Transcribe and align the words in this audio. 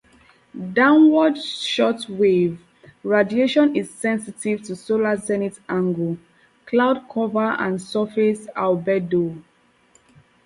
Downward 0.73 1.35
shortwave 1.35 2.57
radiation 3.03 3.75
is 3.75 3.93
sensitive 3.93 4.63
to 4.63 4.75
solar 4.75 5.15
zenith 5.15 5.59
angle, 5.69 6.17
cloud 6.65 7.03
cover 7.07 7.51
and 7.51 7.79
surface 7.79 8.47
albedo. 8.55 9.39